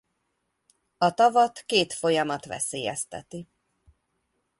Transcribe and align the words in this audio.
A 0.97 1.13
tavat 1.13 1.63
két 1.65 1.93
folyamat 1.93 2.45
veszélyezteti. 2.45 3.47